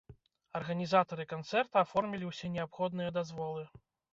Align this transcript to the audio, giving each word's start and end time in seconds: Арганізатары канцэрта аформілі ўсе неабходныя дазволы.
Арганізатары 0.59 1.25
канцэрта 1.35 1.75
аформілі 1.87 2.31
ўсе 2.33 2.53
неабходныя 2.57 3.17
дазволы. 3.21 3.63